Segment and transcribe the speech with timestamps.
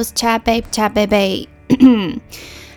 [0.00, 1.46] was Chat Babe Chat Babe，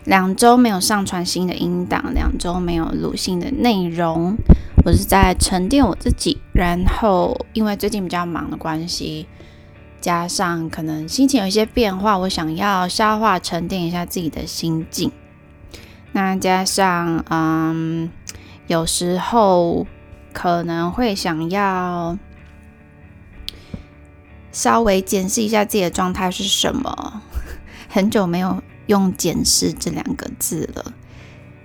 [0.03, 4.35] 两周没有上传新的音档，两周没有录新的内容，
[4.85, 6.41] 我是在沉淀我自己。
[6.51, 9.25] 然后因为最近比较忙的关系，
[10.01, 15.09] 加上可能心情有一些变化，我想要消化沉淀一下自己的心境。
[16.11, 18.11] 那加上嗯，
[18.67, 19.87] 有时候
[20.33, 22.17] 可能会想要。
[24.53, 27.21] 稍微检视一下自己的状态是什么？
[27.89, 30.93] 很久没有用“检视”这两个字了，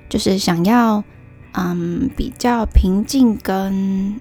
[0.09, 1.05] 就是想要
[1.53, 4.21] 嗯比较平静跟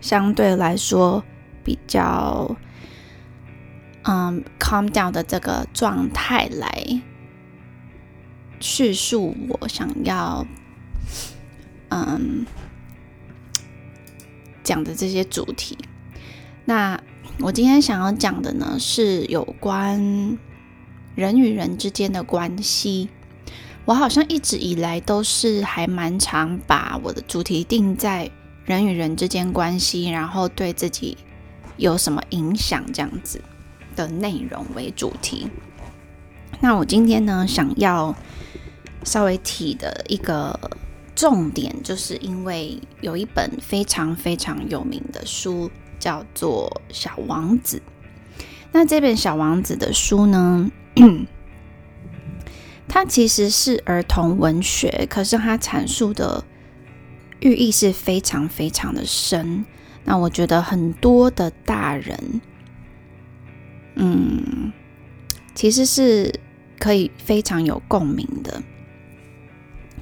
[0.00, 1.22] 相对来说
[1.64, 2.56] 比较
[4.02, 7.02] 嗯 calm down 的这个状态来
[8.60, 10.46] 叙述我想要
[11.90, 12.46] 嗯
[14.62, 15.76] 讲的这些主题。
[16.70, 17.02] 那
[17.40, 20.38] 我今天想要讲的呢，是有关
[21.16, 23.08] 人与人之间的关系。
[23.84, 28.30] 我好像一直以来都是还蛮常把我的主题定在
[28.64, 31.18] 人与人之间关系，然后对自己
[31.76, 33.42] 有什么影响这样子
[33.96, 35.48] 的内容为主题。
[36.60, 38.14] 那我今天呢，想要
[39.02, 40.56] 稍微提的一个
[41.16, 45.68] 重点，就是因为有一本非常非常有名的书。
[46.00, 47.76] 叫做《小王子》。
[48.72, 50.70] 那这本《小王子》的书呢，
[52.88, 56.42] 它其实是儿童文学，可是它阐述的
[57.40, 59.64] 寓意是非常非常的深。
[60.04, 62.40] 那我觉得很多的大人，
[63.96, 64.72] 嗯，
[65.54, 66.32] 其实是
[66.78, 68.62] 可以非常有共鸣的。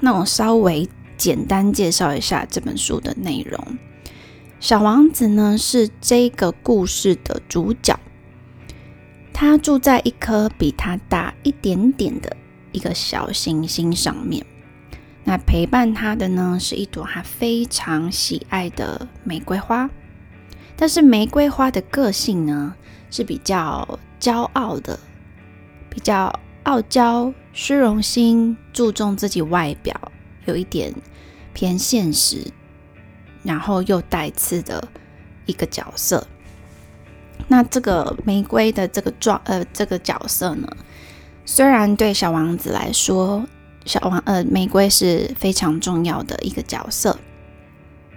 [0.00, 3.78] 那我稍微简单介绍一下这本书的内容。
[4.60, 7.98] 小王子呢是这个故事的主角，
[9.32, 12.36] 他住在一颗比他大一点点的
[12.72, 14.44] 一个小行星上面。
[15.22, 19.88] 那陪伴他的呢是一朵他非常喜爱的玫瑰花，
[20.74, 22.74] 但是玫瑰花的个性呢
[23.10, 24.98] 是比较骄傲的，
[25.88, 30.10] 比较傲娇、虚荣心、注重自己外表，
[30.46, 30.92] 有一点
[31.52, 32.42] 偏现实。
[33.48, 34.86] 然后又带刺的
[35.46, 36.26] 一个角色。
[37.48, 40.68] 那这个玫瑰的这个状呃这个角色呢，
[41.46, 43.46] 虽然对小王子来说，
[43.86, 47.18] 小王呃玫瑰是非常重要的一个角色，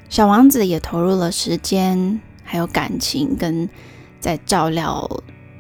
[0.10, 3.70] 小王子也投入了时间还有感情跟
[4.20, 5.10] 在照料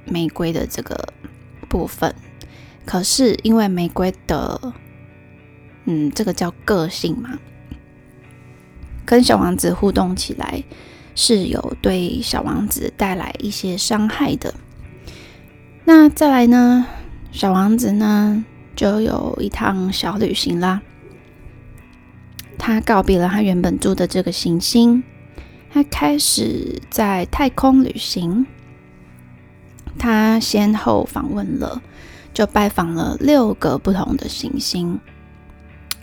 [0.03, 1.13] 玫瑰的这个
[1.69, 2.13] 部分。
[2.85, 4.73] 可是因为玫瑰的
[5.85, 7.39] 嗯这个叫个性嘛。
[9.11, 10.63] 跟小王子互动起来
[11.15, 14.53] 是有对小王子带来一些伤害的。
[15.83, 16.87] 那再来呢，
[17.29, 20.81] 小王子呢就有一趟小旅行啦。
[22.57, 25.03] 他告别了他原本住的这个行星，
[25.69, 28.45] 他开始在太空旅行。
[29.99, 31.81] 他先后访问了，
[32.33, 35.01] 就拜访了六个不同的行星，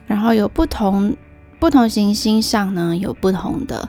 [0.07, 1.17] 然后有不同。
[1.59, 3.89] 不同行星上呢，有不同的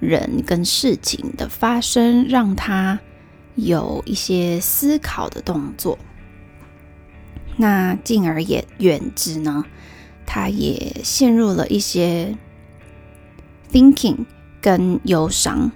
[0.00, 3.00] 人跟事情的发生，让他
[3.54, 5.98] 有一些思考的动作。
[7.56, 9.64] 那进而也远之呢，
[10.24, 12.36] 他也陷入了一些
[13.70, 14.24] thinking
[14.60, 15.70] 跟忧伤。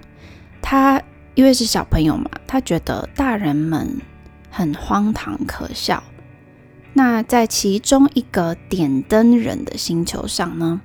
[0.61, 1.01] 他
[1.35, 4.01] 因为是小朋友嘛，他觉得大人们
[4.49, 6.01] 很荒唐可笑。
[6.93, 10.81] 那在其中一个点灯人的星球上呢？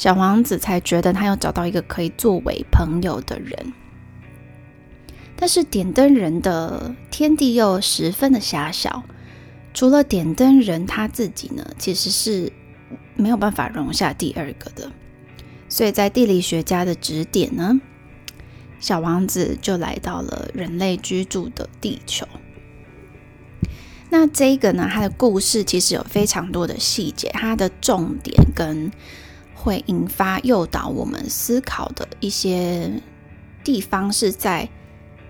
[0.00, 3.74] 小王子才觉得他要找到一个可以作为朋友的人，
[5.36, 9.02] 但是点灯人的天地又十分的狭小，
[9.74, 12.50] 除了点灯人他自己呢，其实是
[13.14, 14.90] 没有办法容下第二个的。
[15.68, 17.78] 所以在地理学家的指点呢，
[18.78, 22.26] 小王子就来到了人类居住的地球。
[24.08, 28.90] 那这个呢，它的故事其实有非常多的细节，它的重点跟。
[29.60, 32.90] 会引发诱导我们思考的一些
[33.62, 34.66] 地方是在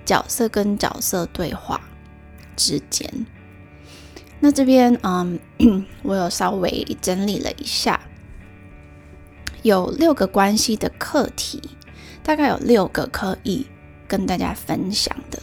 [0.05, 1.81] 角色跟角色对话
[2.55, 3.27] 之间。
[4.39, 5.39] 那这边，嗯，
[6.03, 8.01] 我有稍微整理了一下，
[9.63, 11.61] 有六个关系的课题，
[12.23, 13.67] 大概有六个可以
[14.07, 15.43] 跟大家分享的。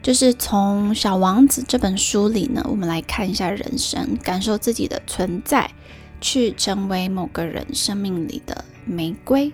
[0.00, 5.70] 就是从《小王子》这本书里呢，我们来看一下人生，感受自己的存在。
[6.22, 9.52] 去成为某个人生命里的玫瑰，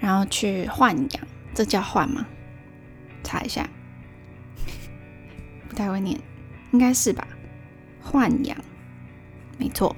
[0.00, 2.26] 然后去豢养，这叫豢吗？
[3.22, 3.68] 查一下，
[5.68, 6.18] 不太会念，
[6.72, 7.28] 应该是吧？
[8.02, 8.56] 豢养，
[9.58, 9.94] 没错，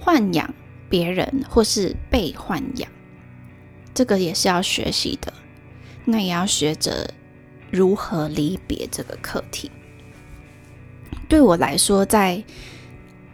[0.00, 0.52] 豢养
[0.88, 2.90] 别人或是被豢养，
[3.94, 5.32] 这个也是要学习的。
[6.06, 7.12] 那也要学着
[7.70, 9.70] 如何离别这个课题。
[11.28, 12.42] 对我来说，在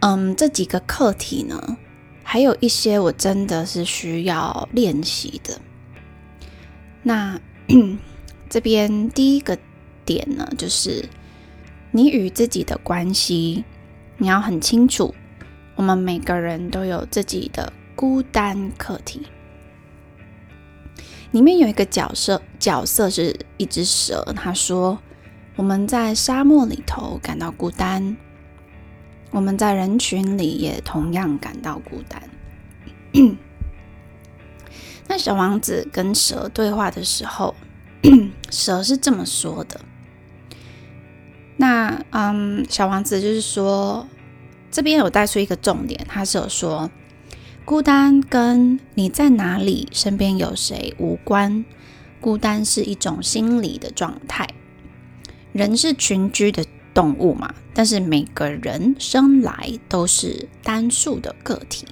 [0.07, 1.77] 嗯这几个课题呢，
[2.21, 5.59] 还有一些我真的是需要练习的。
[7.01, 7.41] 那
[8.47, 9.57] 这边第一个
[10.05, 11.09] 点呢，就是
[11.89, 13.65] 你与自己的关系，
[14.19, 15.15] 你要很清楚，
[15.75, 19.25] 我们每个人都有自己的孤单课题。
[21.31, 24.23] 里面有一个角色，角色是一只蛇。
[24.35, 24.99] 他说
[25.57, 28.15] ：“我们在沙漠里头感到孤单，
[29.35, 32.23] 我们在人群里也同样感到孤单。
[35.09, 37.53] ”那小王子跟蛇对话的时候，
[38.49, 39.81] 蛇是这么说的。
[41.57, 44.07] 那嗯，小王子就是说，
[44.71, 46.89] 这边有带出一个重点，他是有说。
[47.65, 51.65] 孤单跟你在哪里、身边有谁无关。
[52.21, 54.47] 孤单是一种心理的状态。
[55.51, 61.85] 人是群居的动物嘛，但是每个人生来都是单数的个体。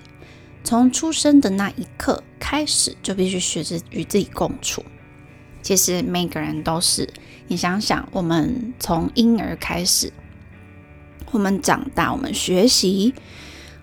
[0.64, 4.84] 从出生的那一刻开始，就必须学着与自己共处。
[5.62, 7.08] 其实每个人都是。
[7.48, 10.14] 你想想，我们从婴儿开始，
[11.32, 13.14] 我们长大，我们学习，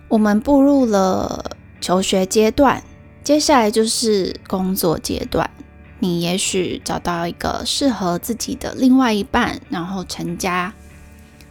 [0.09, 1.55] 我们步入了。
[1.79, 2.83] 求学阶段，
[3.23, 5.49] 接下来就是工作阶段。
[5.99, 10.73] 你也许找到一个适合自己的另外一半，然后成家。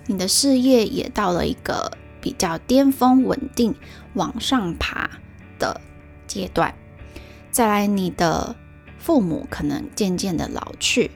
[0.06, 3.74] 你的事业也到了一个比较巅峰、稳定、
[4.14, 5.10] 往上爬
[5.58, 5.80] 的
[6.26, 6.74] 阶段。
[7.50, 8.54] 再来，你的
[8.98, 11.10] 父母可能渐渐的老去，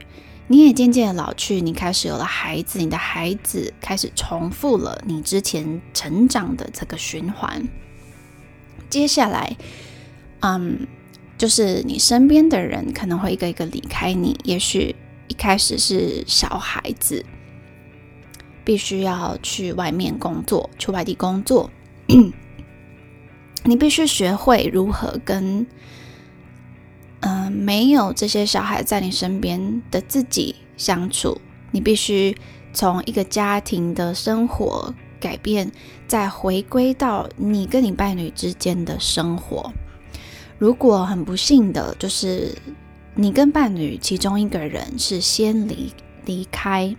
[0.49, 1.61] 你也渐渐的老去。
[1.61, 7.69] 你开始有了孩子，你的孩子开始重复了你之前成长的这个循环。
[8.91, 9.57] 接下来，
[10.41, 10.87] 嗯，
[11.37, 14.39] 就是你身边的人可能会一个一个离开你。
[14.45, 14.95] 也许
[15.29, 17.25] 一开始是小孩子，
[18.65, 21.71] 必须要去外面工作，去外地工作，
[23.65, 25.67] 你必须学会如何跟，
[27.21, 31.41] 嗯，没有这些小孩在你身边的自己相处。
[31.71, 32.37] 你必须
[32.73, 34.95] 从一个家庭的生活。
[35.21, 35.73] 改变，
[36.07, 39.73] 再回归到你跟你伴侣之间的生活。
[40.59, 42.55] 如果很不幸的，就是
[43.15, 45.91] 你跟伴侣其中一个人是先离
[46.27, 46.95] 离开，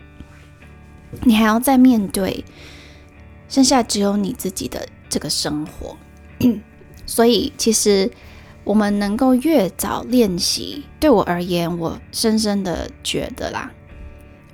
[1.23, 2.43] 你还要再面对
[3.47, 5.97] 剩下只有你自己的这个生活。
[7.05, 8.11] 所以，其实
[8.63, 13.71] 我们能够越早练习，对我而言，我深深的觉得啦，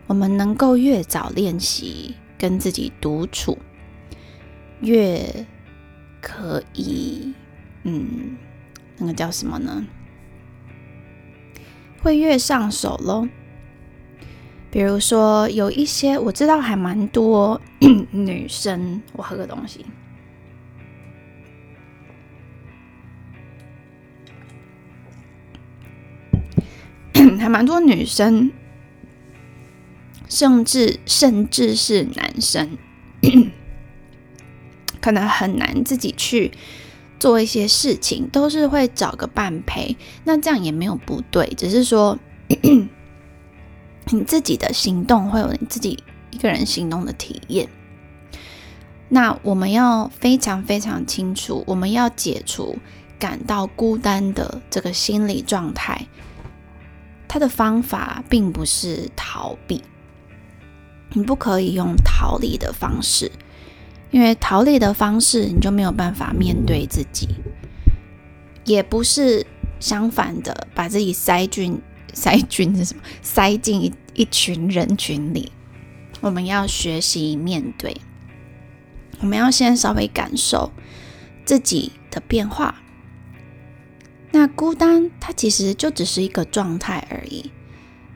[0.08, 2.16] 我们能够越早练习。
[2.42, 3.56] 跟自己独处，
[4.80, 5.46] 越
[6.20, 7.36] 可以，
[7.84, 8.36] 嗯，
[8.98, 9.86] 那个叫什么呢？
[12.02, 13.28] 会越上手喽。
[14.72, 17.60] 比如说，有一些我知道还蛮多
[18.12, 19.86] 女生，我喝个东西，
[27.38, 28.52] 还蛮多女生。
[30.30, 32.78] 甚至甚至是男生，
[35.02, 36.54] 可能很难自己去
[37.20, 39.98] 做一些事情，都是会找个伴陪。
[40.24, 42.18] 那这样也没有不对，只是说
[44.10, 47.70] 你自己的行动会有你自己一个人行动的体验。
[49.10, 52.78] 那我们要非常非常清楚，我们要解除
[53.20, 56.08] 感到孤单的这个心理状态。
[57.28, 59.82] 它的方法并不是逃避。
[61.14, 63.30] 你不可以用逃离的方式，
[64.12, 67.28] 因为逃离的方式你就没有办法面对自己，
[68.64, 69.46] 也不是
[69.80, 71.82] 相反的，把自己塞进
[72.14, 73.04] 塞菌是什么？
[73.22, 75.52] 塞进一一群人群里。
[76.20, 77.96] 我们要学习面对，
[79.22, 80.72] 我们要先稍微感受
[81.46, 82.76] 自己的变化。
[84.32, 87.52] 那孤单，它其实就只是一个状态而已。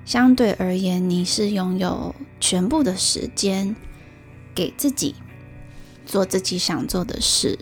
[0.06, 3.76] 相对而言，你是拥有全部的时间
[4.54, 5.16] 给自己
[6.06, 7.58] 做自己想做的事，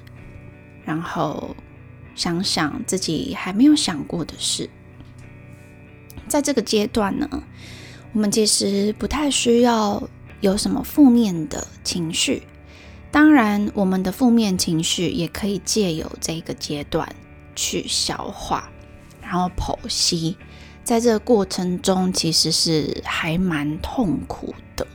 [0.84, 1.56] 然后
[2.16, 4.70] 想想自己还没有想过的事。
[6.34, 7.30] 在这个阶段呢，
[8.12, 10.02] 我们其实不太需要
[10.42, 12.42] 有什么负面的情绪。
[13.12, 17.08] 当然，我们的负面情绪也可以借由这个阶段
[17.56, 18.68] 去消化，
[19.22, 20.36] 然后剖析。
[20.84, 24.88] 在这个过程中，其实是还蛮痛苦的，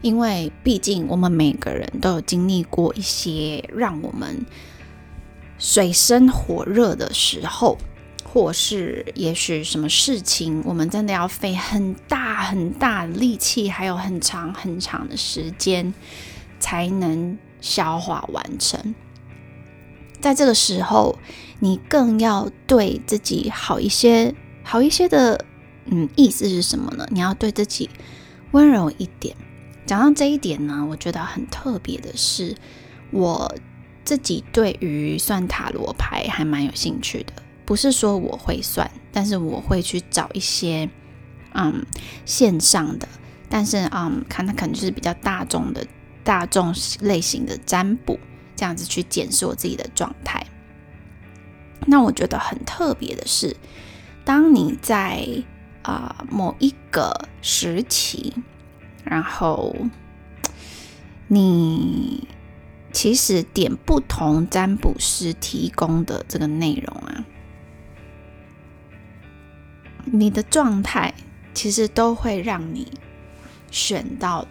[0.00, 4.46] 因为毕竟我们每个人都有经历过一些让我们
[5.58, 7.76] 水深火热的时候，
[8.32, 15.92] 或是也许什么事情，我们真的要费很大很大的力气，还有很长很长的时间
[16.58, 18.94] 才能消化完成。
[20.18, 21.18] 在这个时候，
[21.58, 25.44] 你更要对自己好一些，好一些的，
[25.84, 27.06] 嗯，意思是什么呢？
[27.10, 27.90] 你要对自己
[28.52, 29.36] 温柔一点。
[29.84, 32.56] 讲到这一点呢，我觉得很特别的是，
[33.10, 33.54] 我
[34.06, 37.34] 自己对于算塔罗牌还蛮有兴趣的。
[37.72, 40.90] 不是说我会算，但是我会去找一些
[41.54, 41.86] 嗯
[42.26, 43.08] 线上的，
[43.48, 45.86] 但是嗯看它可能就是比较大众的
[46.22, 48.20] 大众类型的占卜，
[48.54, 50.46] 这样子去检视我自己的状态。
[51.86, 53.56] 那我觉得很特别的是，
[54.22, 55.26] 当你在
[55.80, 58.34] 啊某一个时期。
[59.02, 59.74] 然后，
[61.26, 62.28] 你
[62.92, 67.24] 其实点不同占卜师提供的这个内容啊，
[70.04, 71.12] 你的状态
[71.54, 72.90] 其实都会让你
[73.70, 74.46] 选到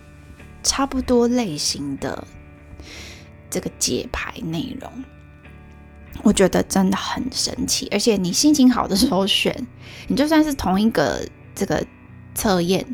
[0.63, 2.27] 差不多类型的
[3.49, 4.91] 这个解牌内容。
[6.23, 9.55] 我觉得真的很神奇，而且你心情好的时候选，
[10.07, 11.83] 你就算是同一个这个
[12.35, 12.85] 测验。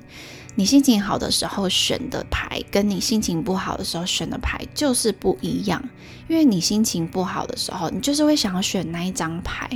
[0.55, 5.83] 你心情好的时候选的牌，跟你心情不好的时候选的牌就是不一样。
[6.27, 9.69] 因为你心情不好的时候，你就是会想要选那一张牌。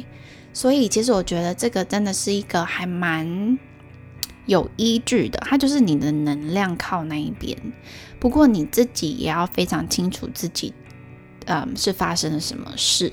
[0.53, 3.57] 所以其实我觉得这个真的是一个还蛮
[4.45, 7.57] 有依据的，它就是你的能量靠那一边。
[8.19, 10.73] 不过你自己也要非常清楚自己，
[11.45, 13.11] 嗯，是发生了什么事。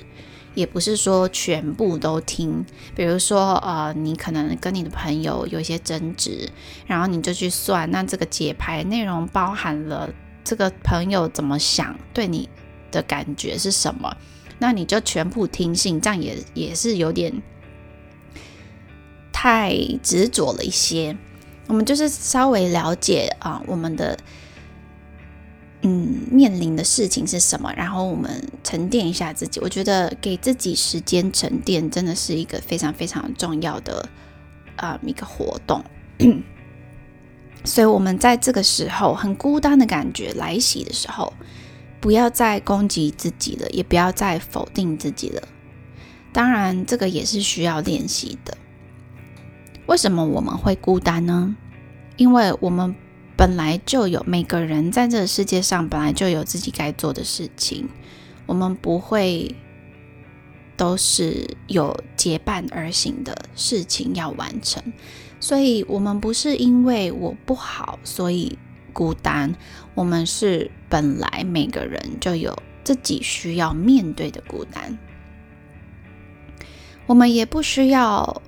[0.54, 2.64] 也不是说全部都听，
[2.96, 6.50] 比如说，呃，你可能跟你的朋友有一些争执，
[6.84, 12.48] 然后你就去算，那这个解牌内容包含了这个朋友怎么想，对你
[12.90, 14.16] 的感觉是什么，
[14.58, 17.32] 那你就全部听信，这样也也是有点
[19.32, 21.16] 太执着了一些。
[21.66, 24.18] 我们就是稍微了解啊，我们的。
[25.82, 27.72] 嗯，面临的事情是什么？
[27.76, 28.28] 然后我们
[28.64, 29.60] 沉淀一下自己。
[29.60, 34.08] 我觉得给自己时间沉淀，真的是一个非常非常重要的
[34.74, 35.80] 啊一个活动。
[37.62, 41.32] 所以，我们在这个时候很孤单的感觉来袭的时候，
[42.00, 45.42] 不要再攻击自己了，也不要再否定自己了。
[46.32, 48.56] 当然，这个也是需要练习的。
[49.86, 51.56] 为什么我们会孤单呢？
[52.16, 52.94] 因为我们。
[53.38, 57.88] 本来就有每个人在这个世界上本来就有自己该做的事情，
[58.46, 59.54] 我们不会
[60.76, 64.82] 都是有结伴而行的事情要完成，
[65.38, 68.58] 所以我们不是因为我不好所以
[68.98, 69.54] 孤单，
[69.94, 74.98] 我们是本来每个人就有自己需要面对的孤单，
[77.06, 78.42] 我们也不需要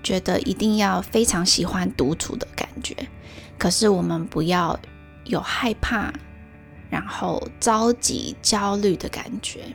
[0.00, 2.94] 觉得一定要非常喜欢独处的感觉。
[3.58, 4.78] 可是我们不要
[5.24, 6.12] 有害怕，
[6.88, 9.74] 然后着急、焦虑的感觉。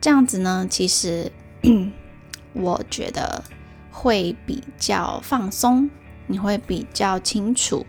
[0.00, 1.32] 这样子呢，其实
[2.54, 3.42] 我觉得
[3.90, 5.90] 会比较放松，
[6.32, 7.84] 你会比较清楚，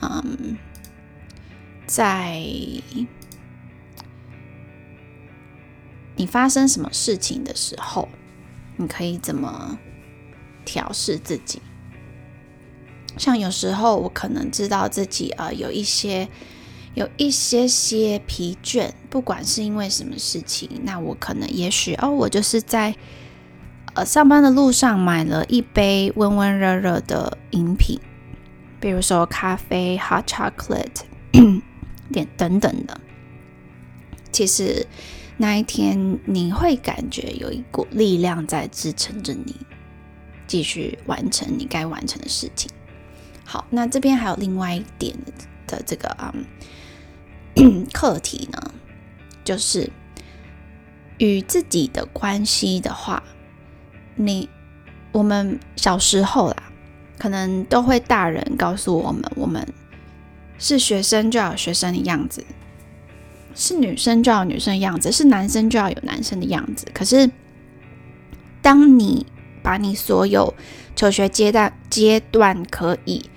[0.00, 0.56] 嗯，
[1.86, 2.40] 在
[6.16, 8.08] 你发生什么事情的时候，
[8.78, 9.78] 你可以怎么
[10.64, 11.60] 调试自己。
[13.18, 16.26] 像有时候我可能知道自己呃有一些
[16.94, 22.96] 有一些些疲倦，不管是因为什么事情，那我可能也许哦，我就是在
[23.98, 27.98] 呃上班的路上买了一杯温温热热的饮品，
[28.78, 31.02] 比如说咖啡、hot chocolate
[32.12, 33.00] 点等等的。
[34.30, 34.86] 其实
[35.36, 39.56] 那一天你会感觉有一股力量在支撑着你，
[40.46, 42.70] 继续完成你该完成的事情。
[43.44, 45.12] 好，那这边还有另外一点
[45.66, 46.32] 的这个啊
[47.92, 48.70] 课题呢，
[49.42, 49.90] 就是
[51.18, 53.20] 与自己的关系的话，
[54.18, 54.48] 你
[55.12, 56.56] 我们小时候啦，
[57.18, 59.66] 可能都会大人告诉我们，我们
[60.58, 62.44] 是学生就要有学生的样子，
[63.54, 66.86] 是女生就要有女生的样子，是男生就要有男生的样子。
[66.92, 67.30] 可是，
[68.60, 69.24] 当你
[69.62, 70.52] 把你所有
[70.94, 73.30] 求学阶段阶段可以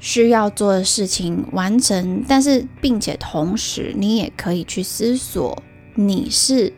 [0.00, 5.62] 需要做的事情完成，但是并且同时，你也可以去思索
[5.94, 6.72] 你是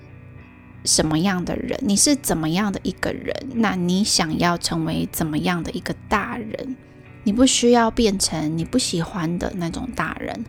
[0.84, 6.76] 什么样的人，你是怎么样的一个人，那你想要成为怎么样的一个大人？
[7.22, 10.44] 你不需要变成你不喜欢的那种大人，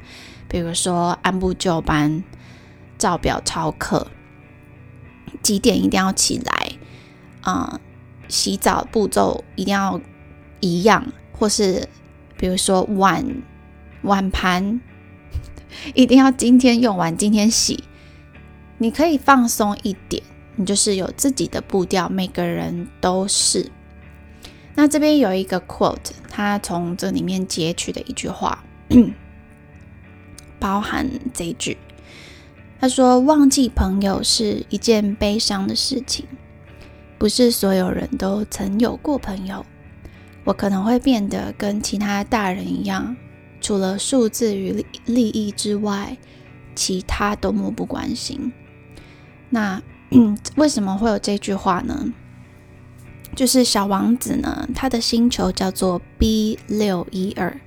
[0.48, 2.24] 比如说按部就班、
[2.98, 4.08] 照表操课、
[5.44, 6.72] 几点一定要起来
[7.42, 7.82] 啊，
[8.30, 10.00] 洗澡步骤一定要
[10.62, 11.90] 一样，或是
[12.38, 13.44] 比如说碗
[14.04, 14.80] 碗盘
[15.94, 17.84] 一定要今天用完今天洗。
[18.82, 20.24] 你可以放松一点，
[20.56, 23.70] 你就是有自己的步调，每个人都是。
[24.74, 28.64] 那这边有一个 quote，他从这里面截取的一句话，
[30.58, 31.78] 包含这一句，
[32.80, 36.26] 他说：“忘记朋友是一件悲伤的事情，
[37.20, 39.64] 不是所有人都曾有过朋友。
[40.44, 43.16] 我可能会变得跟其他大人一样，
[43.62, 46.18] 除了数字与利益之外，
[46.74, 48.52] 其他都漠不关心。”
[49.52, 49.82] 那
[50.56, 52.12] 为什么会有这句话呢？
[53.36, 57.62] 就是小王子呢，他的星球叫做 B 六一二。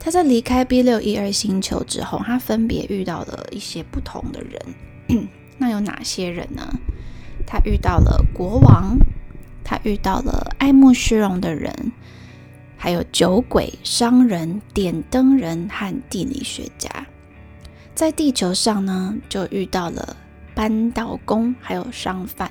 [0.00, 5.28] 他在离开 B 六一二星球之后，他分别遇到了一些不同的人。
[5.58, 6.66] 那有哪些人呢？
[7.46, 8.96] 他遇到了国王，
[9.62, 11.92] 他遇到了爱慕虚荣的人，
[12.76, 17.06] 还有酒鬼、商人、点灯人和地理学家。
[17.94, 20.16] 在地球上呢，就遇到了。
[20.54, 22.50] 扳倒工还有商贩，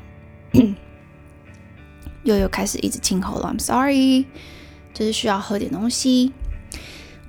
[2.24, 3.51] 又又开始一直清喉咙。
[3.51, 4.25] I'm sorry，
[4.93, 6.31] 就是需要喝点东西。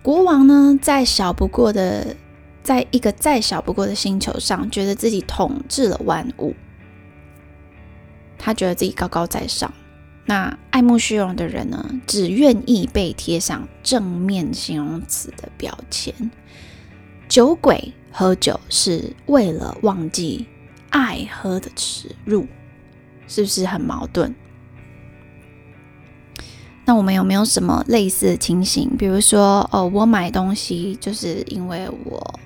[0.02, 2.16] 国王呢，再小不过的，
[2.62, 6.54] 在一个再小不过的星球上，觉得自己统治了万物，
[8.38, 9.72] 他觉得自己高高在上。
[10.24, 16.30] 那爱慕虚荣的人呢，只愿意被贴上正面形容词的标签。
[17.28, 20.46] 酒鬼喝酒是为了忘记。
[20.92, 22.46] 爱喝的耻辱，
[23.26, 24.32] 是不是很矛盾？
[26.84, 28.96] 那我们有没有什么类似的情形？
[28.96, 32.40] 比如说，哦，我买东西就是因为我，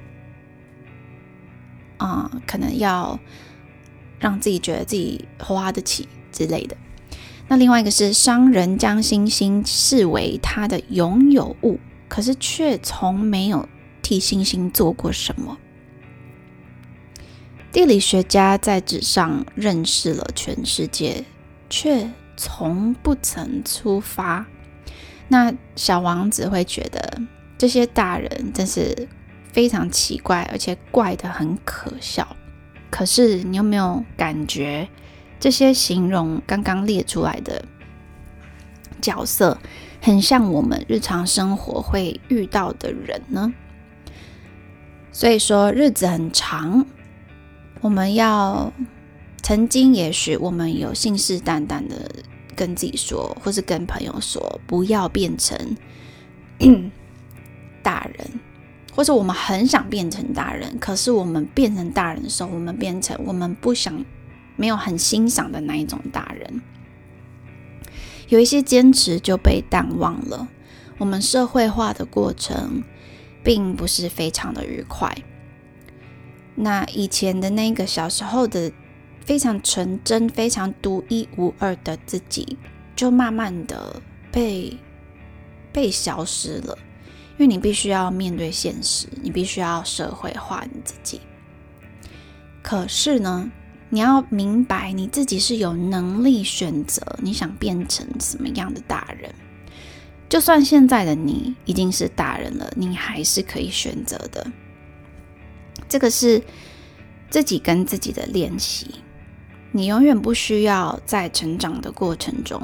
[1.99, 3.19] 啊，可能要
[4.21, 6.77] 让自己觉得自己花得起之类的。
[7.49, 13.69] 那另外一个是商人将星星视为他的拥有物，可是却从没有
[14.03, 15.57] 替星星做过什么。
[17.77, 21.23] 地理学家在纸上认识了全世界，
[21.69, 24.47] 却从不曾出发。
[25.29, 27.21] 那小王子会觉得
[27.59, 29.07] 这些大人真是
[29.53, 32.27] 非常奇怪，而且怪得很可笑。
[32.89, 34.89] 可是你有没有感觉，
[35.39, 37.63] 这些形容刚刚列出来的
[39.03, 39.59] 角色，
[40.01, 43.53] 很像我们日常生活会遇到的人呢？
[45.13, 46.87] 所以说，日子很长。
[47.81, 48.73] 我们要
[49.43, 52.11] 曾经，也许我们有信誓旦旦的
[52.57, 55.77] 跟自己说，或是跟朋友说，不要变成
[57.83, 58.41] 大人，
[58.95, 64.05] 或者我们很想变成大人，可是我们变成大人的时候，我们变成我们不想、
[64.57, 66.63] 没有很欣赏的那一种大人，
[68.29, 70.49] 有一些坚持就被淡忘了。
[70.99, 72.83] 我们社会化的过程
[73.45, 75.15] 并不是非常的愉快。
[76.57, 78.73] 那以前的那个小时候的
[79.25, 82.59] 非常纯真、非常独一无二的自己，
[82.97, 84.77] 就慢慢的被
[85.73, 86.77] 被消失了。
[87.39, 91.21] 因为你必须要面对现实，你必须要社会化你自己。
[92.63, 93.53] 可是呢，
[93.91, 99.35] 你要明白你自己是有能力选择你想变成什么样的大人。
[100.29, 104.51] 就算现在的你已经是大人了，你还是可以选择的。
[105.89, 106.43] 这个是
[107.31, 108.97] 自己跟自己的练习，
[109.73, 112.61] 你永远不需要在成长的过程中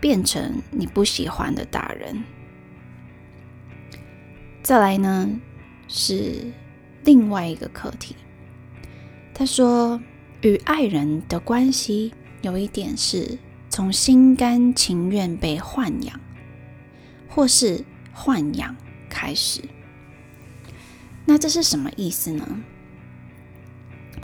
[0.00, 2.22] 变成你不喜欢的大人。
[4.62, 5.28] 再来呢，
[5.88, 6.52] 是
[7.04, 8.14] 另外一个课题。
[9.32, 10.00] 他说，
[10.42, 13.38] 与爱人的关系有一点是
[13.70, 16.20] 从心甘情愿被豢养，
[17.26, 17.82] 或是
[18.14, 18.76] 豢养
[19.08, 19.62] 开始。
[21.30, 22.44] 那这是什么意思呢？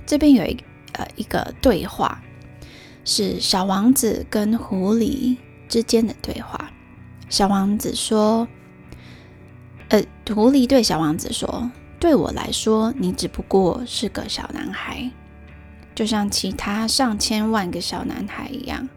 [0.04, 0.56] 这边有一
[0.94, 2.20] 呃一个对话，
[3.04, 5.36] 是小王子跟狐狸
[5.68, 6.68] 之间的对话。
[7.28, 8.48] 小王子说
[9.86, 10.02] ：“呃，
[10.34, 15.08] 狐狸对小王子说，对我来说，你只不过是个小男孩，
[15.94, 18.88] 就像其他上千万个小男孩一样。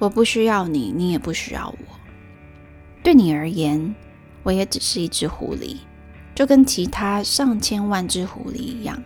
[0.00, 1.94] 我不需要你，你也不需要我。
[3.04, 3.94] 对你而言，
[4.42, 5.76] 我也只是一只狐狸。”
[6.34, 9.02] 就跟其他上千万只狐狸一样，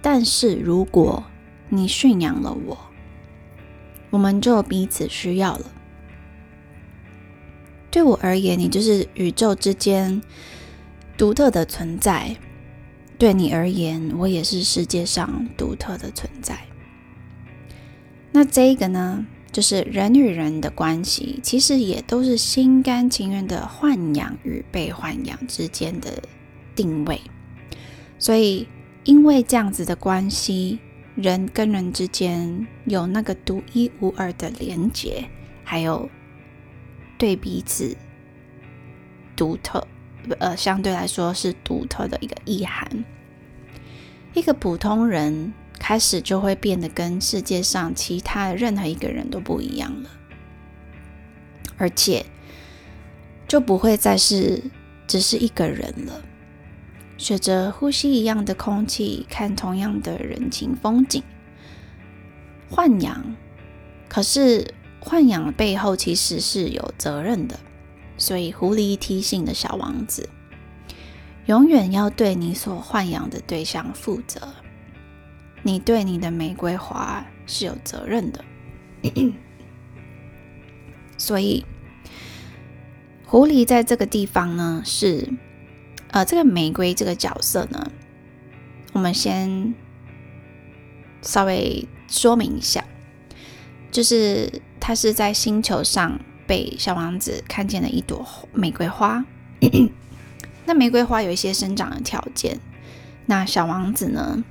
[0.00, 1.24] 但是如果
[1.68, 2.78] 你驯养了我，
[4.10, 5.66] 我们就彼此需要了。
[7.90, 10.20] 对我而言，你就是宇宙之间
[11.16, 12.36] 独特的存在；
[13.18, 16.58] 对你而言，我也是世界上独特的存在。
[18.32, 19.26] 那这个呢，
[19.56, 26.22] 就是人与人的关系，其实也都是心甘情愿的豢养与被豢养之间的
[26.74, 27.18] 定位。
[28.18, 28.68] 所以，
[29.04, 30.78] 因为这样子的关系，
[31.14, 35.24] 人跟人之间有那个独一无二的连结，
[35.64, 36.06] 还有
[37.16, 37.96] 对彼此
[39.34, 39.88] 独特，
[40.38, 42.86] 呃，相对来说是独特的一个意涵。
[44.34, 45.54] 一个普通人
[45.86, 50.10] 开始就会变得跟世界上其他的任何一个人都不一样了，
[51.78, 52.26] 而且
[53.46, 54.64] 就不会再是
[55.06, 56.20] 只是一个人了。
[57.16, 61.22] 学着呼吸一样的空气，看同样的人情风景，
[62.68, 63.36] 豢养。
[64.08, 67.60] 可是豢养背后其实是有责任的，
[68.18, 70.28] 所以狐狸提醒的小王子，
[71.44, 74.52] 永远要对你所豢养的对象负责。
[75.66, 78.44] 你对你的玫瑰花是有责任的，
[81.18, 81.66] 所以
[83.24, 85.28] 狐狸在这个地方呢是。
[86.12, 87.90] 呃，这个玫瑰这个角色呢，
[88.92, 89.74] 我们先
[91.20, 92.84] 稍微说明一下，
[93.90, 98.24] 就是它是在星球上被小王子看见了一朵
[98.54, 99.26] 玫瑰花。
[100.64, 102.60] 那玫瑰花有一些生长的条件，
[103.26, 104.42] 那小王子呢，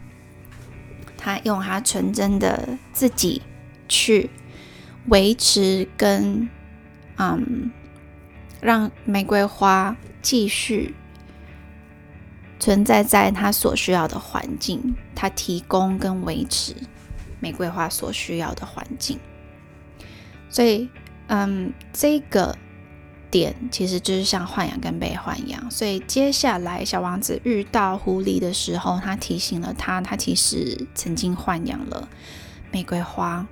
[1.26, 3.42] 他用他纯真的自己
[3.90, 4.30] 去
[5.08, 6.48] 维持跟
[7.18, 7.72] 嗯，
[8.62, 10.94] 让玫瑰花继续。
[12.60, 16.76] 存在在他所需要的环境，他提供跟维持
[17.40, 19.20] 玫瑰花所需要的环境。
[20.50, 20.90] 所以，
[21.28, 22.56] 嗯，这个
[23.36, 25.70] 点其实就是像豢养跟被豢养。
[25.70, 32.08] 所以，接下来小王子遇到狐狸的时候，他提醒了他，他其实曾经豢养了
[32.72, 33.46] 玫瑰花。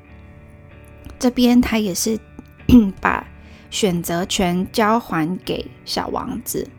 [1.19, 2.17] 这边他也是
[3.01, 3.27] 把
[3.69, 6.69] 选择权交还给小王子。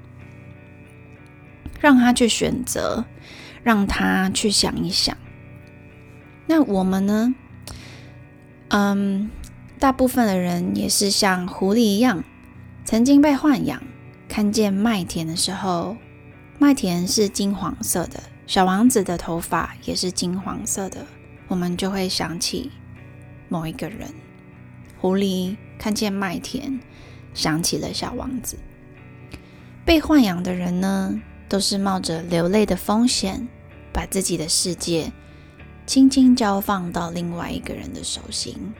[1.81, 3.05] 让他去选择，
[3.63, 5.15] 让他去想一想。
[6.47, 7.35] 那我们呢？
[8.69, 9.31] 嗯，
[9.79, 12.25] 大部分的人也是像狐狸一样，
[12.85, 13.83] 曾经被豢养。
[14.27, 15.97] 看见麦田的时候，
[16.59, 21.07] 麦田是金黄色的，小王子的头发也是金黄色的，
[21.47, 22.71] 我们就会想起
[23.49, 24.09] 某一个人。
[24.99, 26.81] 狐狸看见麦田，
[27.33, 28.59] 想起了小王子。
[29.85, 31.21] 被豢养的人呢？
[31.47, 33.47] 都是冒着流泪的风险，
[33.93, 35.13] 把自己的世界
[35.87, 38.73] 轻轻交放到另外一个人的手心，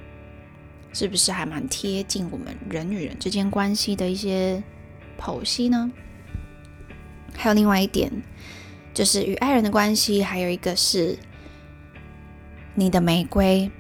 [0.95, 4.63] 是不是还蛮贴近我们人与人之间关系的一些
[5.21, 5.93] 剖析呢？
[7.37, 8.11] 还有另外一点，
[8.95, 11.19] 就是与爱人的关系，还有一个是
[12.75, 13.71] 你的玫瑰。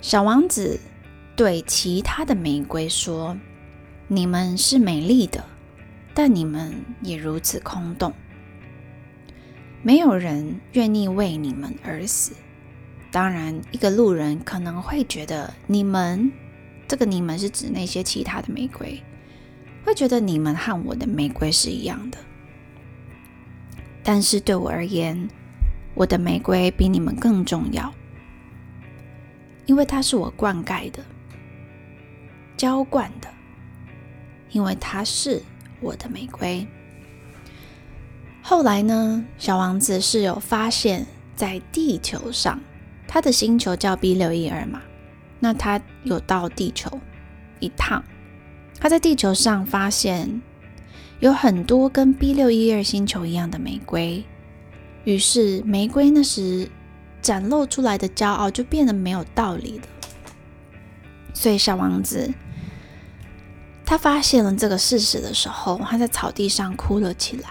[0.00, 0.80] 小王子
[1.36, 3.38] 对其他的玫瑰说
[4.08, 5.44] ：“你们是美丽的。”
[6.12, 8.12] 但你们也如此空洞，
[9.80, 12.32] 没有人愿意为你们而死。
[13.10, 16.30] 当然，一个路人可能会觉得你们
[16.86, 19.02] 这个“你们”是指那些其他的玫瑰，
[19.84, 22.18] 会觉得你们和我的玫瑰是一样的。
[24.02, 25.28] 但是对我而言，
[25.94, 27.92] 我的玫瑰比你们更重要，
[29.66, 31.04] 因为它是我灌溉的、
[32.56, 33.28] 浇灌的，
[34.50, 35.42] 因为它是。
[35.82, 36.68] 我的玫瑰。
[38.42, 39.24] 后来呢？
[39.38, 42.60] 小王子是有发现，在地球上，
[43.12, 44.80] 他的星球叫 B 六一二嘛。
[45.40, 47.00] 那他有到地球
[47.58, 48.04] 一趟，
[48.78, 50.40] 他在地球上发现
[51.18, 54.24] 有很多跟 B 六一二星球一样的玫瑰。
[55.02, 56.70] 于是，玫瑰那时
[57.20, 59.84] 展露出来的骄傲就变得没有道理了。
[61.34, 62.32] 所以，小王子。
[63.84, 67.48] 他发现了这个事实的时候，他在草地上哭了起来。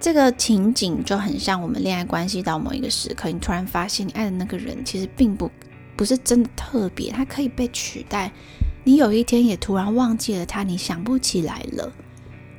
[0.00, 5.50] 这个情景就很像我们恋爱关系到某一个时刻，你突然发现你爱的那个人其实并不
[5.94, 8.32] 不是真的特别，他可以被取代。
[8.82, 11.92] 你有一天也突然忘记了他，你想不起来了，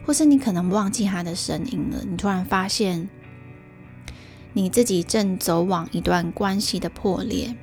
[0.06, 2.04] 或是你可能忘记他的声音了。
[2.08, 3.10] 你突然发现
[4.54, 7.56] 你自己正走往一段关系的破裂，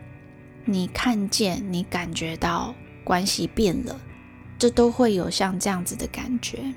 [0.64, 4.00] 你看见，你感觉到关系变了。
[4.58, 6.74] 这都会有像这样子的感觉。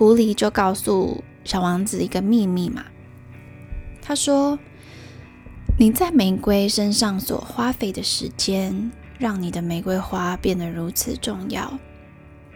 [0.00, 2.86] 狐狸就告诉小王子一个秘密嘛，
[4.00, 4.58] 他说
[5.78, 11.78] ：“你在玫瑰身上所花费的时间，让你的玫瑰花变得如此重要？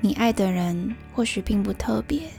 [0.00, 2.30] 你爱的人或许并不特别，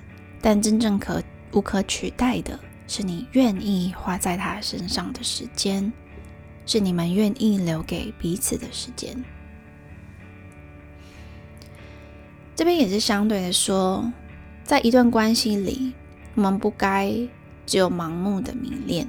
[0.41, 5.93] 但真正可无可取代的是你愿意花在他身上的时间，
[6.65, 9.23] 是你们愿意留给彼此的时间。
[12.55, 14.11] 这边也是相对的说，
[14.65, 15.93] 在一段关系里，
[16.33, 17.15] 我们不该
[17.67, 19.07] 只有盲目的迷恋，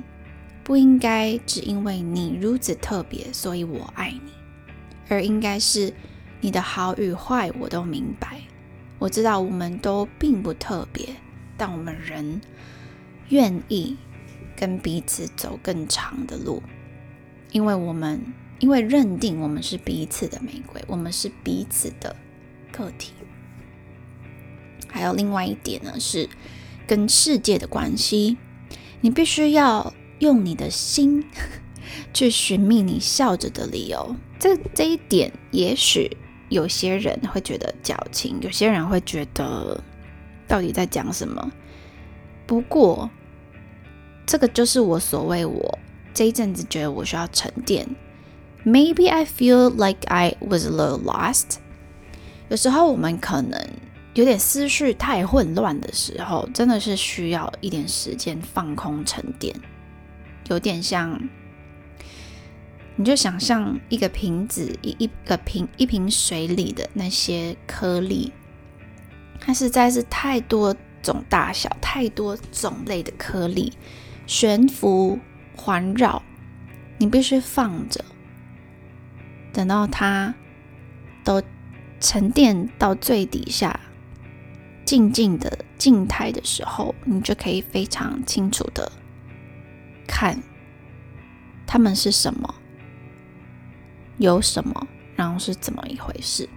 [0.62, 4.32] 不应该只因为你如此特别，所以我爱你，
[5.08, 5.94] 而应该是
[6.42, 8.42] 你的好与坏我都明白。
[8.98, 11.08] 我知道我们都并不特别，
[11.56, 12.38] 但我们仍
[13.30, 13.96] 愿意
[14.54, 16.62] 跟彼此走更长的路，
[17.52, 18.20] 因为我们
[18.58, 22.14] 因为认定我们是彼此的玫瑰，我们是彼此的
[22.70, 23.14] 个体。
[24.88, 26.28] 还有另外一点呢，是
[26.86, 28.36] 跟世界的关系。
[29.00, 31.24] 你必须要用你的心
[32.12, 34.16] 去寻觅你笑着的理由。
[34.38, 36.16] 这这一点，也许
[36.48, 39.82] 有些人会觉得矫情，有些人会觉得
[40.48, 41.52] 到底在讲什么。
[42.46, 43.10] 不过，
[44.26, 45.78] 这个就是我所谓我
[46.14, 47.86] 这一阵子觉得我需要沉淀。
[48.64, 51.56] Maybe I feel like I was a little lost。
[52.48, 53.60] 有时候我们可能。
[54.16, 59.54] 有点思绪太混乱的时候，真的是需要一点时间放空沉淀。
[60.48, 61.20] 有点像，
[62.96, 68.32] 你就想象一个瓶子，一一个瓶一瓶水里的那些颗粒，
[69.38, 73.70] 它实在是太多种大小、太多种类的颗粒
[74.26, 75.18] 悬浮
[75.54, 76.22] 环绕，
[76.96, 78.02] 你必须放着，
[79.52, 80.34] 等到它
[81.22, 81.42] 都
[82.00, 83.78] 沉淀到最底下。
[84.86, 88.90] 静静的静态的时候，你就可以非常清楚的
[90.06, 90.40] 看
[91.66, 92.54] 他们是什么，
[94.18, 96.48] 有什么，然后是怎么一回事。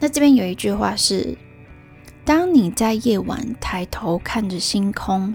[0.00, 1.36] 那这边有一句话是：
[2.24, 5.34] 当你在夜晚抬头看着星空，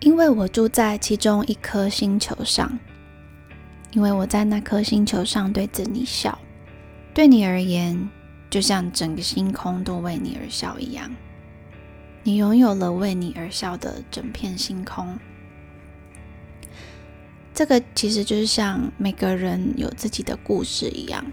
[0.00, 2.78] 因为我住在其中一颗星球上，
[3.92, 6.38] 因为我在那颗星球上对着你笑，
[7.14, 8.06] 对你而言。
[8.54, 11.10] 就像整个星空都为你而笑一样，
[12.22, 15.18] 你拥有了为你而笑的整片星空。
[17.52, 21.26] 这个其实就是像每个人有自己的故事一样。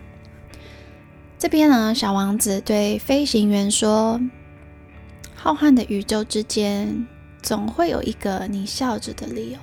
[1.38, 4.20] 这边呢，小王子对飞行员说
[5.38, 7.06] ：“浩瀚的宇宙之间，
[7.44, 9.60] 总会有一个你笑着的理由。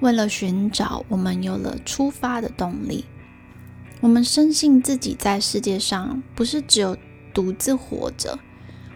[0.00, 3.06] 为了寻找，我们有了出发的动力。”
[4.00, 6.96] 我们深信自己在世界上不是只有
[7.34, 8.38] 独自活着，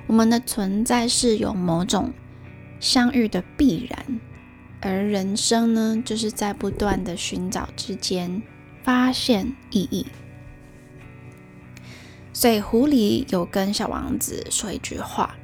[0.07, 2.13] 我们的存在是有某种
[2.79, 4.21] 相遇的必然，
[4.81, 8.41] 而人生呢，就是在不断的寻找之间
[8.85, 10.07] 发现意义。
[12.33, 15.35] 所以狐狸有跟小王子说一句话，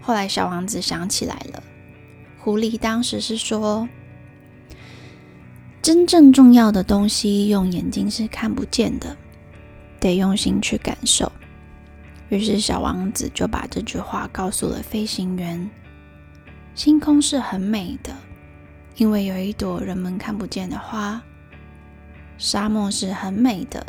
[0.00, 1.62] 后来小王子想起来了，
[2.38, 3.88] 狐狸当时是说。
[5.82, 9.16] 真正重要的东西，用眼睛是看不见的，
[9.98, 11.32] 得用心去感受。
[12.28, 15.70] 于是，小王子就把这句话告诉了飞行员：
[16.74, 18.14] 星空是很美的，
[18.96, 21.18] 因为有一朵人们看不见的花；
[22.36, 23.84] 沙漠是很美的，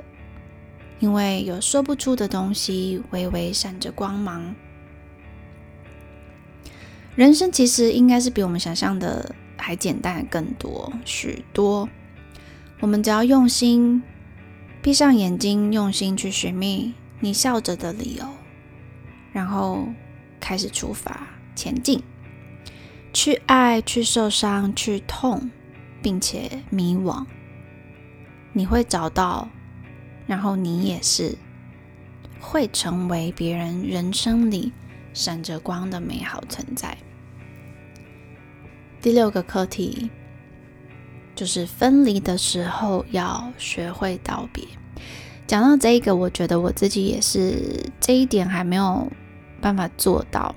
[1.00, 4.56] 因为有说不出的东西微微闪着光芒。
[7.16, 9.36] 人生其实应该是比我们想象的。
[9.62, 11.88] 还简单更多许多，
[12.80, 14.02] 我们只要用心，
[14.82, 18.26] 闭上眼睛，用心去寻觅你笑着的理由，
[19.32, 19.88] 然后
[20.40, 22.02] 开始出发前进，
[23.14, 25.52] 去爱，去受伤，去痛，
[26.02, 27.26] 并且迷惘，
[28.54, 29.48] 你会找到，
[30.26, 31.38] 然后你也是
[32.40, 34.74] 会成为别人人生里
[35.14, 36.98] 闪着光的美好存在。
[39.02, 40.12] 第六个课题
[41.34, 44.64] 就是分离的时候要学会道别。
[45.48, 49.12] 讲到这一个，我觉得我自己也是这一点还没有
[49.60, 50.54] 办法做到。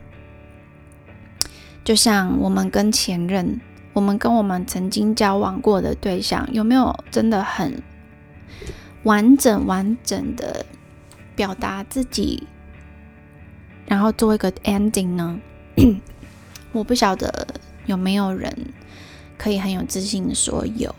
[1.83, 3.59] 就像我们跟前任，
[3.95, 7.83] 我们跟我们曾经交往过的对象，有没有真的很
[9.05, 10.67] 完整、完整的
[11.35, 12.47] 表达自己，
[13.87, 15.41] 然后做一个 ending 呢？
[16.73, 17.47] 我不晓得。
[17.87, 18.73] 有没有人
[19.37, 20.95] 可以很有自信的说有？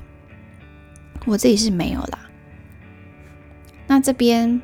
[1.25, 2.29] 我自己是没有啦。
[3.87, 4.61] 那这边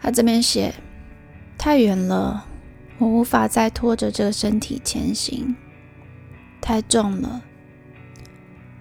[0.00, 0.74] 他这边写
[1.58, 2.46] 太远了，
[2.98, 5.54] 我无法再拖着这个身体前行，
[6.60, 7.42] 太重了，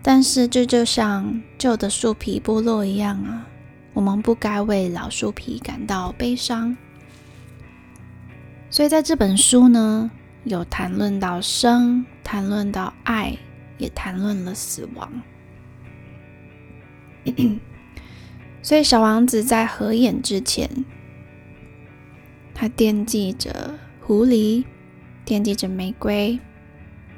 [0.01, 3.47] 但是这就像旧的树皮剥落一样啊，
[3.93, 6.75] 我们不该为老树皮感到悲伤。
[8.69, 10.09] 所以在这本书呢，
[10.43, 13.37] 有谈论到生，谈论到爱，
[13.77, 15.21] 也谈论了死亡。
[18.63, 20.83] 所以小王子在合眼之前，
[22.55, 24.65] 他惦记着狐狸，
[25.23, 26.39] 惦记着玫瑰，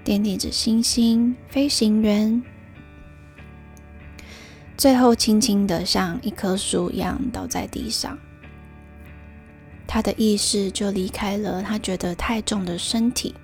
[0.03, 2.43] 惦记着星星、飞行员，
[4.77, 8.19] 最后轻轻的像一棵树一样倒在地上。
[9.87, 13.35] 他的意识就离开了他觉得太重的身体，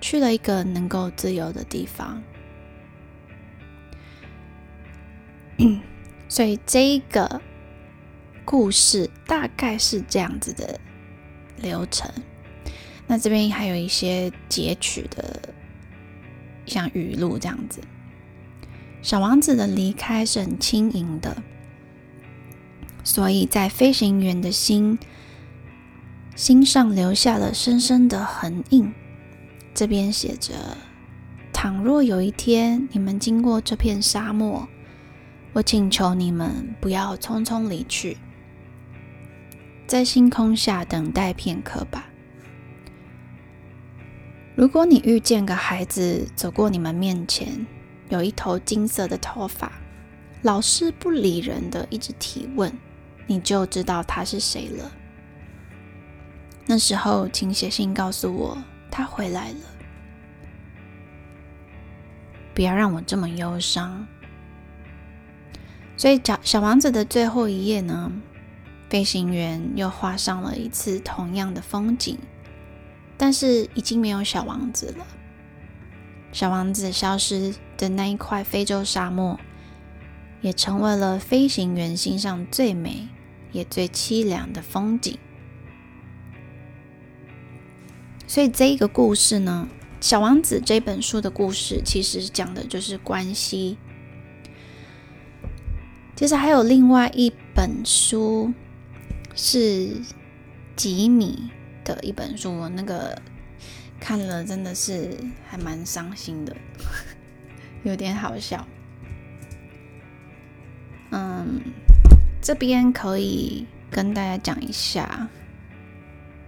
[0.00, 2.22] 去了一个能够自由的地方。
[6.28, 7.40] 所以这个
[8.44, 10.80] 故事大概是这样子的
[11.58, 12.10] 流程。
[13.06, 15.54] 那这边还有一些截取的，
[16.64, 17.80] 像语录这样子。
[19.02, 21.42] 小王子的离开是很轻盈的，
[23.04, 24.98] 所以在飞行员的心
[26.34, 28.92] 心上留下了深深的痕印。
[29.74, 30.54] 这边写着：
[31.52, 34.68] 倘若有一天你们经过这片沙漠。
[35.54, 38.16] 我请求你们不要匆匆离去，
[39.86, 42.06] 在星空下等待片刻吧。
[44.54, 47.66] 如果你遇见个孩子走过你们面前，
[48.08, 49.70] 有一头金色的头发，
[50.40, 52.72] 老是不理人的一直提问，
[53.26, 54.90] 你就知道他是谁了。
[56.66, 58.58] 那时候，请写信告诉我
[58.90, 59.58] 他回来了。
[62.54, 64.06] 不要让我这么忧伤。
[65.96, 68.12] 所以，小小王子的最后一页呢，
[68.88, 72.18] 飞行员又画上了一次同样的风景，
[73.16, 75.06] 但是已经没有小王子了。
[76.32, 79.38] 小王子消失的那一块非洲沙漠，
[80.40, 83.08] 也成为了飞行员心上最美
[83.50, 85.18] 也最凄凉的风景。
[88.32, 89.68] 所以，这一个故事呢，
[90.00, 93.76] 《小王子》这本书的故事，其实讲的就是关系。
[96.16, 98.50] 其实还有另外一本书
[99.34, 100.00] 是
[100.74, 101.50] 吉米
[101.84, 103.20] 的一本书，我那个
[104.00, 105.14] 看了真的是
[105.46, 106.56] 还蛮伤心的，
[107.84, 108.66] 有点好笑。
[111.10, 111.60] 嗯，
[112.40, 115.28] 这边可以跟大家讲一下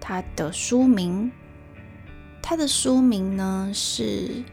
[0.00, 1.30] 它的书名，
[2.46, 4.28] 它的书名呢是《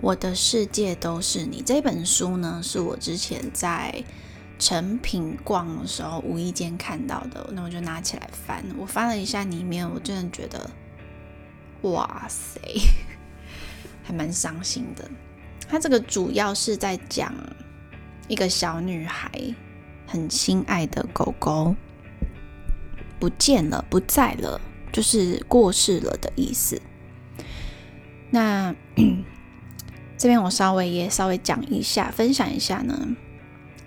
[0.00, 1.60] 我的世界都是你》。
[1.64, 4.04] 这本书呢是我之前在。
[4.58, 8.64] 成品逛的时候无意间看到的，那我就拿起来翻。
[8.78, 10.70] 我翻了一下里面，我真的觉得，
[11.82, 12.58] 哇塞，
[14.02, 15.06] 还蛮伤心的。
[15.68, 17.34] 它这个主要是在讲
[18.28, 19.30] 一个小女孩
[20.06, 21.76] 很心爱的狗狗
[23.20, 24.58] 不见了、不在了，
[24.90, 26.80] 就是过世了的意思。
[28.30, 28.74] 那
[30.18, 33.16] 这边我稍微也稍微讲一下，分享一下呢。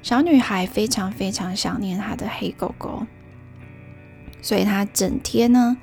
[0.02, 3.06] 小女孩非常非常想念她的黑狗狗，
[4.42, 5.78] 所以她整天呢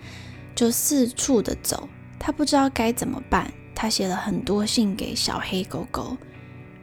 [0.55, 1.89] 就四处的走，
[2.19, 3.53] 她不知道该怎么办。
[3.75, 6.17] 她写了很多信给小黑狗狗，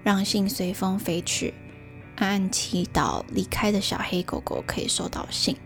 [0.04, 1.56] 让信随风飞去，
[2.18, 5.58] 暗暗祈祷离开的小黑狗狗可以收到信。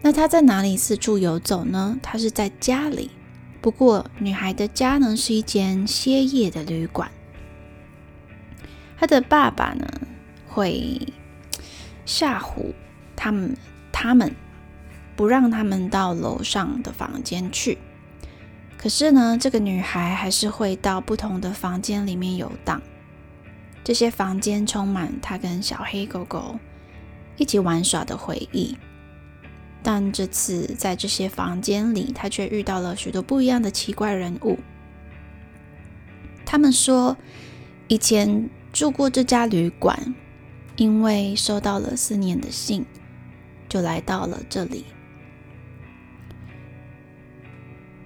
[0.00, 1.98] 那她在哪里四处游走呢？
[2.02, 3.10] 她是在家里，
[3.62, 7.10] 不过女孩的家呢是一间歇业的旅馆。
[8.98, 9.86] 她的爸爸呢？
[10.48, 11.00] 会
[12.04, 12.74] 吓唬
[13.16, 13.56] 他们，
[13.90, 14.34] 他们
[15.16, 17.78] 不让他们到楼上的房间去。
[18.76, 22.82] 可是呢，这个女孩还是会到不同的房间里面游荡。
[23.82, 26.58] 这些房间充满她跟小黑狗狗
[27.36, 28.76] 一起玩耍的回忆。
[29.82, 34.58] 但这次在这些房间里，他却遇到了许多不一样的奇怪人物。
[36.44, 37.16] 他们说，
[37.88, 40.14] 以前住过这家旅馆。
[40.76, 42.86] 因为收到了思念的信，
[43.68, 44.86] 就来到了这里。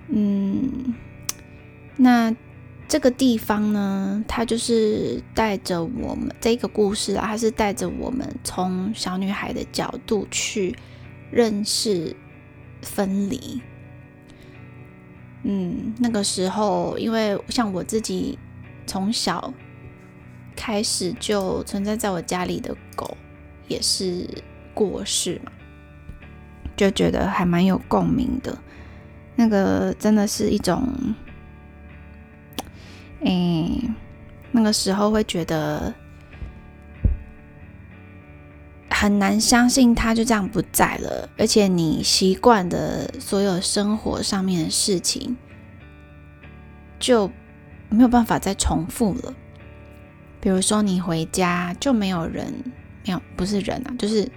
[0.09, 0.93] 嗯，
[1.97, 2.35] 那
[2.89, 10.77] 这个地方呢，它就是带着我们这个故事啊，它是带着我们从小女孩的角度去
[11.31, 12.15] 认识
[12.83, 13.61] 分离。
[15.45, 18.39] 嗯，那个时候，因为像我自己
[18.87, 19.53] 从小。
[20.59, 23.15] 开始就存在在我家里的狗
[23.69, 24.27] 也是
[24.73, 25.53] 过世嘛，
[26.75, 28.57] 就觉得还蛮有共鸣的。
[29.35, 30.83] 那个真的是一种，
[33.23, 33.69] 哎，
[34.51, 35.95] 那个时候会觉得
[38.91, 45.37] 很难相信他就这样不在了，而且你习惯的所有生活上面的事情
[46.99, 47.31] 就
[47.89, 49.35] 没有办法再重复了。
[50.41, 52.53] 比如说你回家就没有人，
[53.05, 54.31] 没有不是人啊，就是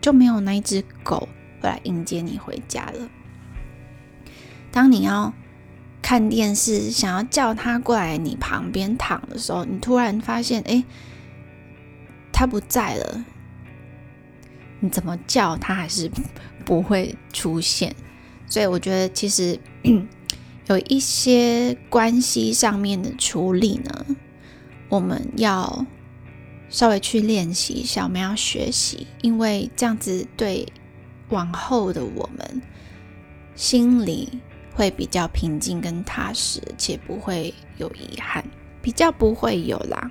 [0.00, 1.28] 就没有那一只狗
[1.60, 3.08] 会来迎接你回家了。
[4.70, 5.32] 当你要
[6.00, 10.84] 看电视，想要叫他过来你旁边躺的时候，你突然发现，哎，
[12.32, 13.24] 他不在了。
[14.80, 16.10] 你怎么叫他还是
[16.64, 17.94] 不会出现？
[18.46, 19.58] 所以我觉得，其实
[20.68, 24.06] 有一些关系上面的处理呢，
[24.88, 25.86] 我们要
[26.68, 30.66] 稍微去练习一下，我们要学习，因为这样子对
[31.28, 32.62] 往后的我们
[33.54, 34.40] 心里。
[34.74, 38.44] 会比较平静跟踏实，且不会有遗憾，
[38.80, 40.08] 比较不会有啦。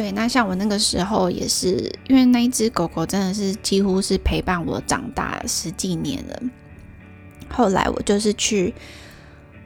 [0.00, 6.40] 对，那像我那个时候也是，因为那一只狗狗真的是几乎是陪伴我长大十几年了。
[7.50, 8.74] 后来我就是去，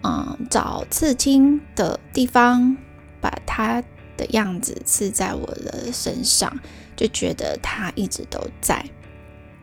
[0.02, 2.76] 嗯，找刺青的地方，
[3.20, 3.80] 把它
[4.16, 6.52] 的样子刺在我的身上，
[6.96, 8.84] 就觉得它一直都在。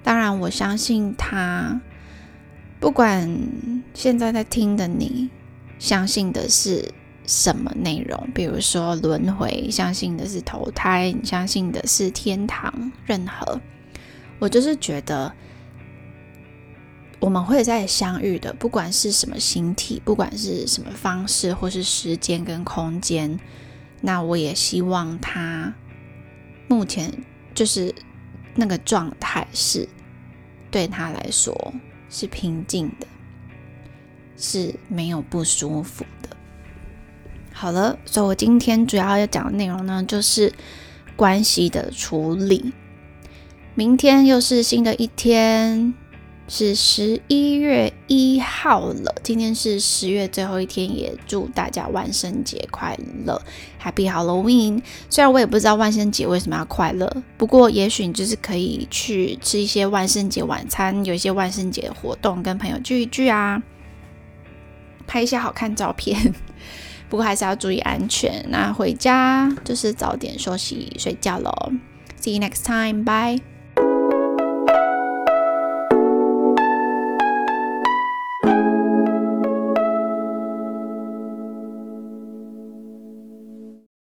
[0.01, 1.82] 当然，我相信它。
[2.80, 3.30] 不管
[3.93, 5.30] 现在在听的你
[5.80, 6.89] 相信的是
[7.32, 13.61] 什么内容，比如说轮回，相信的是投胎，你相信的是天堂，任何，
[14.38, 15.34] 我就是觉得
[17.21, 23.39] 我们会再相遇的，不管是什么形体，不管是什么方式，或是时间跟空间，
[24.01, 25.73] 那我也希望他
[26.67, 27.09] 目前
[27.55, 27.95] 就是
[28.55, 29.88] 那个状态是
[30.69, 31.73] 对他来说。
[32.13, 33.07] 是平静的，
[34.36, 36.36] 是没有不舒服的。
[37.62, 40.51] 好了，所以我今天主要要讲的内容呢，就是
[41.16, 42.74] 关系的处理。
[43.76, 45.93] 明天又是新的一天。
[46.47, 53.39] 是十一月一号了，今天是十月最后一天，也祝大家万圣节快乐
[53.82, 54.82] ，Happy Halloween！
[55.09, 63.62] 虽然我也不知道万圣节为什么要快乐，不过也许你就是可以去吃一些万圣节晚餐，有一些万圣节活动，跟朋友聚一聚啊，
[65.07, 66.34] 拍一些好看照片。
[67.12, 68.43] 不过还是要注意安全。
[68.47, 71.51] 那回家就是早点休息睡觉喽。
[72.22, 73.51] See you next time, bye.